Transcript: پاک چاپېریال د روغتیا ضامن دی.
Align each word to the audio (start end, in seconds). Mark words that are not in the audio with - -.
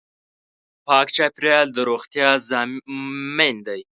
پاک 0.87 1.07
چاپېریال 1.15 1.67
د 1.73 1.77
روغتیا 1.89 2.29
ضامن 2.49 3.55
دی. 3.67 3.81